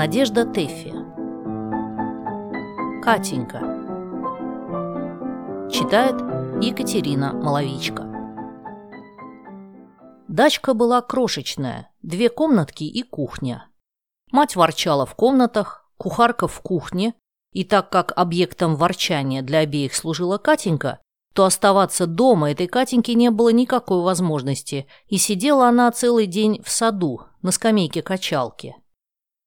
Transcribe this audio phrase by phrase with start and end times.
[0.00, 0.94] Надежда Тэффи.
[3.04, 3.58] Катенька.
[5.70, 6.14] Читает
[6.64, 8.08] Екатерина Маловичка.
[10.26, 13.68] Дачка была крошечная, две комнатки и кухня.
[14.32, 17.12] Мать ворчала в комнатах, кухарка в кухне,
[17.52, 20.98] и так как объектом ворчания для обеих служила Катенька,
[21.34, 26.70] то оставаться дома этой Катеньке не было никакой возможности, и сидела она целый день в
[26.70, 28.79] саду, на скамейке качалки.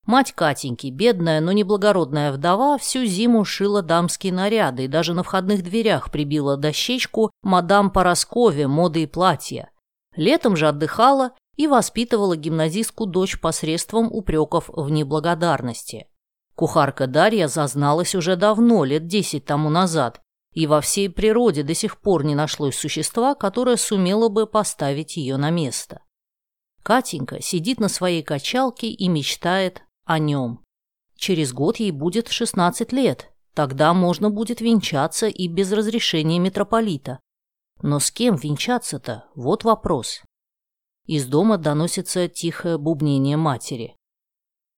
[0.06, 5.62] Мать Катеньки, бедная, но неблагородная вдова, всю зиму шила дамские наряды и даже на входных
[5.62, 8.68] дверях прибила дощечку «Мадам Пороскове.
[8.68, 9.70] Моды и платья».
[10.14, 16.06] Летом же отдыхала и воспитывала гимназистку дочь посредством упреков в неблагодарности.
[16.54, 20.20] Кухарка Дарья зазналась уже давно, лет десять тому назад,
[20.52, 25.38] и во всей природе до сих пор не нашлось существа, которое сумело бы поставить ее
[25.38, 26.02] на место.
[26.82, 30.64] Катенька сидит на своей качалке и мечтает о нем.
[31.16, 37.20] Через год ей будет 16 лет, тогда можно будет венчаться и без разрешения митрополита.
[37.82, 39.26] Но с кем венчаться-то?
[39.34, 40.22] Вот вопрос.
[41.06, 43.96] Из дома доносится тихое бубнение матери.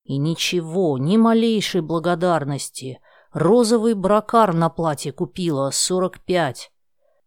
[0.05, 3.01] И ничего, ни малейшей благодарности.
[3.33, 6.71] Розовый бракар на платье купила, сорок пять.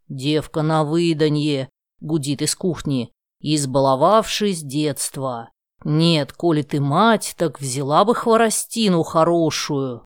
[0.07, 3.11] Девка на выданье, гудит из кухни,
[3.41, 5.51] избаловавшись детства.
[5.83, 10.05] Нет, коли ты мать, так взяла бы хворостину хорошую.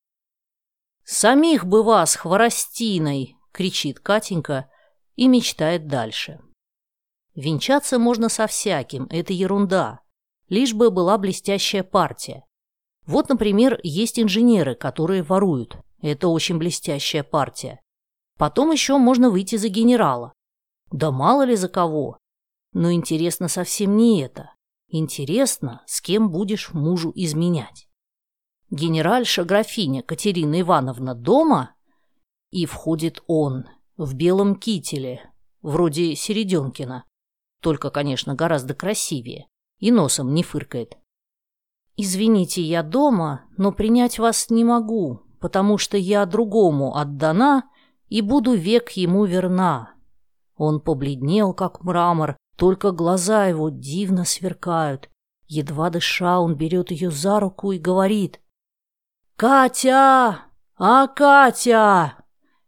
[1.03, 4.69] Самих бы вас хворостиной, кричит Катенька
[5.15, 6.39] и мечтает дальше.
[7.35, 10.01] Венчаться можно со всяким, это ерунда.
[10.49, 12.45] Лишь бы была блестящая партия.
[13.05, 15.77] Вот, например, есть инженеры, которые воруют.
[16.01, 17.81] Это очень блестящая партия.
[18.37, 20.33] Потом еще можно выйти за генерала.
[20.91, 22.17] Да мало ли за кого.
[22.73, 24.52] Но интересно совсем не это.
[24.95, 27.89] Интересно, с кем будешь мужу изменять.
[28.69, 31.73] Генеральша графиня Катерина Ивановна дома,
[32.51, 33.65] и входит он
[33.97, 35.33] в белом кителе,
[35.63, 37.05] вроде Середенкина,
[37.59, 39.47] только, конечно, гораздо красивее,
[39.79, 40.95] и носом не фыркает.
[41.97, 47.63] «Извините, я дома, но принять вас не могу, потому что я другому отдана
[48.09, 49.95] и буду век ему верна».
[50.55, 55.09] Он побледнел, как мрамор, только глаза его дивно сверкают.
[55.47, 58.39] Едва дыша, он берет ее за руку и говорит.
[59.35, 60.45] «Катя!
[60.77, 62.17] А, Катя!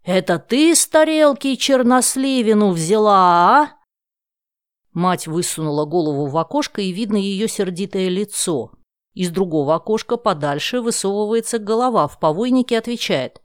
[0.03, 3.69] Это ты с тарелки черносливину взяла, а?»
[4.93, 8.71] Мать высунула голову в окошко, и видно ее сердитое лицо.
[9.13, 13.41] Из другого окошка подальше высовывается голова в повойнике отвечает.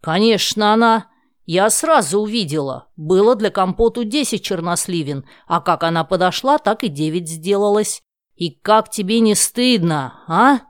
[0.00, 1.13] «Конечно она!
[1.46, 2.88] Я сразу увидела.
[2.96, 8.02] Было для компоту десять черносливин, а как она подошла, так и девять сделалось.
[8.34, 10.60] И как тебе не стыдно, а?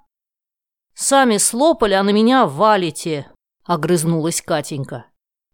[0.94, 3.30] Сами слопали, а на меня валите,—
[3.64, 5.06] огрызнулась Катенька.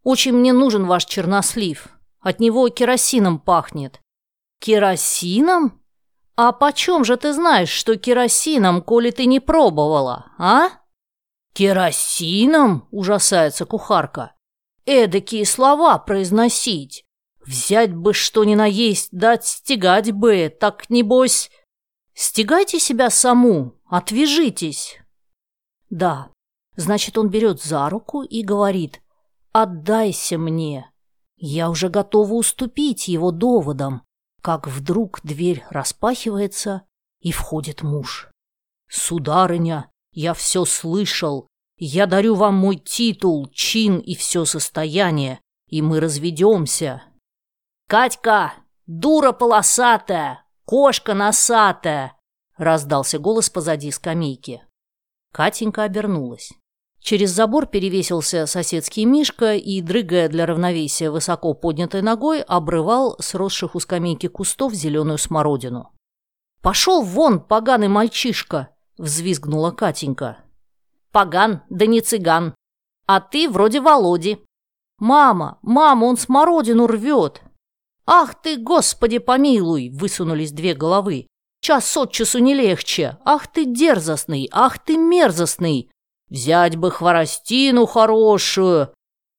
[0.03, 1.89] Очень мне нужен ваш чернослив.
[2.21, 4.01] От него керосином пахнет.
[4.59, 5.83] Керосином?
[6.37, 10.71] А почем же ты знаешь, что керосином, коли ты не пробовала, а?
[11.53, 12.89] Керосином?
[12.91, 14.35] Ужасается кухарка
[14.87, 17.05] эдакие слова произносить.
[17.45, 21.51] Взять бы что ни наесть, дать стегать бы, так небось...
[22.13, 24.99] Стегайте себя саму, отвяжитесь.
[25.89, 26.31] Да,
[26.77, 29.01] значит, он берет за руку и говорит,
[29.53, 30.91] отдайся мне.
[31.37, 34.03] Я уже готова уступить его доводам,
[34.43, 36.83] как вдруг дверь распахивается,
[37.21, 38.31] и входит муж.
[38.89, 41.47] «Сударыня, я все слышал,
[41.81, 47.03] я дарю вам мой титул, чин и все состояние, и мы разведемся.
[47.89, 48.53] Катька,
[48.87, 52.17] дура полосатая, кошка носатая,
[52.59, 54.63] раздался голос позади скамейки.
[55.33, 56.53] Катенька обернулась.
[57.01, 63.75] Через забор перевесился соседский Мишка и, дрыгая для равновесия высоко поднятой ногой, обрывал с росших
[63.75, 65.93] у скамейки кустов зеленую смородину.
[66.61, 68.69] «Пошел вон, поганый мальчишка!»—
[68.99, 70.45] взвизгнула Катенька.
[71.13, 72.55] Поган, да не цыган.
[73.07, 74.39] А ты вроде Володи.
[74.99, 77.43] Мама, мама, он смородину рвет.
[78.07, 81.27] Ах ты, господи помилуй, высунулись две головы.
[81.61, 83.19] Час от часу не легче.
[83.25, 85.91] Ах ты дерзостный, ах ты мерзостный.
[86.29, 88.93] Взять бы хворостину хорошую.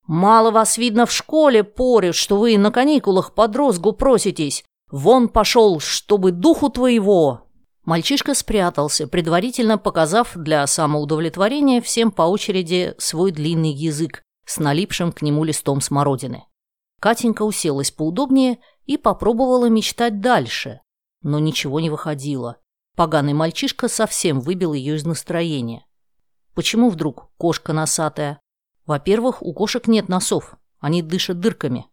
[0.07, 4.63] Мало вас видно в школе порют, что вы на каникулах под розгу проситесь.
[4.91, 7.47] Вон пошел, чтобы духу твоего.
[7.83, 15.21] Мальчишка спрятался, предварительно показав для самоудовлетворения всем по очереди свой длинный язык с налипшим к
[15.21, 16.43] нему листом смородины.
[16.99, 20.81] Катенька уселась поудобнее и попробовала мечтать дальше,
[21.23, 22.57] но ничего не выходило.
[22.95, 25.85] Поганый мальчишка совсем выбил ее из настроения.
[26.53, 28.39] Почему вдруг кошка носатая?
[28.85, 31.87] Во-первых, у кошек нет носов, они дышат дырками.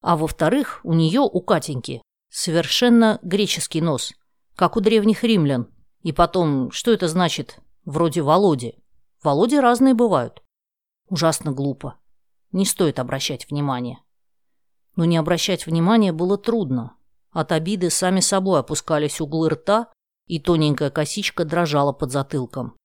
[0.00, 4.12] А во-вторых, у нее, у Катеньки, совершенно греческий нос,
[4.56, 5.68] как у древних римлян.
[6.02, 7.58] И потом, что это значит?
[7.84, 8.74] Вроде Володи.
[9.22, 10.42] Володи разные бывают.
[11.08, 11.98] Ужасно глупо.
[12.50, 14.02] Не стоит обращать внимания.
[14.96, 16.96] Но не обращать внимания было трудно.
[17.30, 19.88] От обиды сами собой опускались углы рта,
[20.26, 22.76] и тоненькая косичка дрожала под затылком.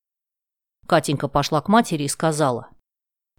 [0.87, 2.69] Катенька пошла к матери и сказала.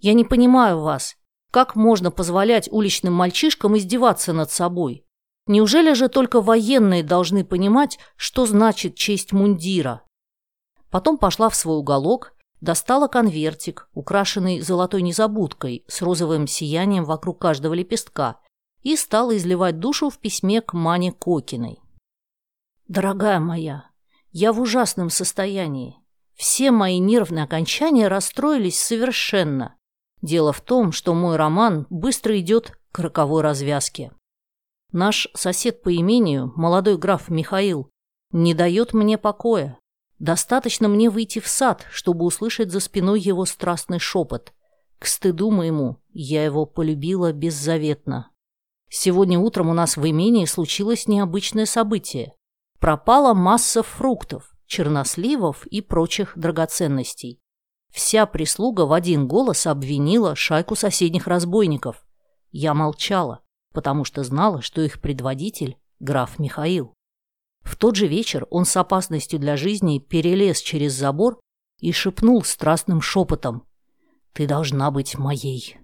[0.01, 1.17] «Я не понимаю вас.
[1.51, 5.07] Как можно позволять уличным мальчишкам издеваться над собой?
[5.49, 10.03] Неужели же только военные должны понимать, что значит честь мундира?»
[10.91, 17.73] Потом пошла в свой уголок, достала конвертик, украшенный золотой незабудкой с розовым сиянием вокруг каждого
[17.73, 18.37] лепестка,
[18.83, 21.81] и стала изливать душу в письме к Мане Кокиной.
[22.87, 23.87] «Дорогая моя,
[24.33, 25.97] я в ужасном состоянии.
[26.35, 29.77] Все мои нервные окончания расстроились совершенно.
[30.21, 34.13] Дело в том, что мой роман быстро идет к роковой развязке.
[34.93, 37.91] Наш сосед по имению, молодой граф Михаил,
[38.33, 39.79] не дает мне покоя.
[40.19, 44.53] Достаточно мне выйти в сад, чтобы услышать за спиной его страстный шепот.
[44.99, 48.31] К стыду моему, я его полюбила беззаветно.
[48.91, 52.35] Сегодня утром у нас в имении случилось необычное событие.
[52.81, 57.41] Пропала масса фруктов, черносливов и прочих драгоценностей.
[57.93, 62.07] Вся прислуга в один голос обвинила шайку соседних разбойников.
[62.51, 63.43] Я молчала,
[63.79, 66.95] потому что знала, что их предводитель– граф Михаил.
[67.63, 71.39] В тот же вечер он с опасностью для жизни перелез через забор
[71.79, 73.63] и шепнул страстным шепотом
[74.33, 75.79] «Ты должна быть моей».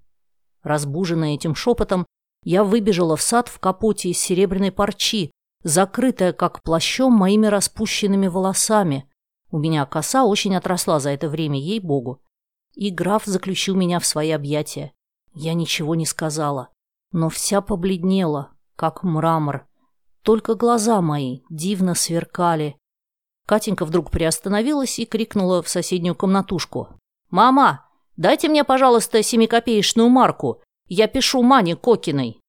[0.64, 2.05] Разбуженная этим шепотом,
[2.43, 5.31] я выбежала в сад в капоте из серебряной парчи,
[5.62, 9.08] закрытая как плащом моими распущенными волосами.
[9.52, 12.20] У меня коса очень отросла за это время, ей-богу.
[12.75, 14.90] И граф заключил меня в свои объятия.
[15.32, 16.70] Я ничего не сказала,
[17.14, 19.69] но вся побледнела, как мрамор.
[20.22, 22.76] Только глаза мои дивно сверкали.
[23.46, 26.88] Катенька вдруг приостановилась и крикнула в соседнюю комнатушку.
[27.31, 30.61] «Мама, дайте мне, пожалуйста, семикопеечную марку.
[30.88, 32.40] Я пишу Мане Кокиной».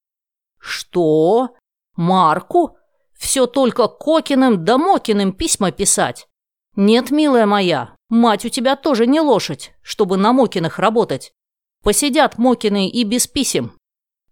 [0.58, 1.54] «Что?
[1.94, 2.76] Марку?
[3.16, 6.26] Все только Кокиным да Мокиным письма писать?
[6.74, 11.32] Нет, милая моя, мать у тебя тоже не лошадь, чтобы на Мокиных работать.
[11.84, 13.76] Посидят Мокины и без писем».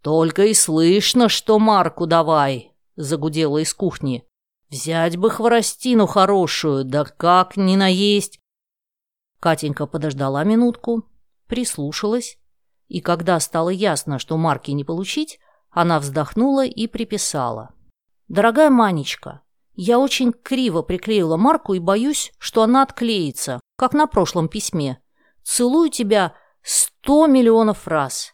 [0.05, 4.23] «Только и слышно, что Марку давай»,— загудела из кухни.
[4.69, 8.39] «Взять бы хворостину хорошую, да как не наесть!»
[9.41, 11.05] Катенька подождала минутку,
[11.47, 12.37] прислушалась
[12.89, 15.39] и когда стало ясно, что марки не получить,
[15.71, 17.71] она вздохнула и приписала.
[18.29, 19.41] «Дорогая Манечка,
[19.73, 25.01] я очень криво приклеила марку и боюсь, что она отклеится, как на прошлом письме.
[25.43, 28.33] Целую тебя сто миллионов раз.